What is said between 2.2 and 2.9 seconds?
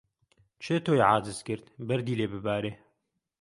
ببارێ